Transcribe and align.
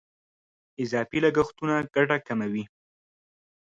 اضافي 0.83 1.17
لګښتونه 1.25 1.75
ګټه 1.95 2.17
کموي. 2.27 2.63